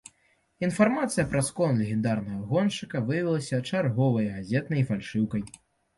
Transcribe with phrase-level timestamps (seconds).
[0.67, 5.49] Інфармацыя пра скон легендарнага гоншчыка выявілася чарговай газетнай фальшыўкай.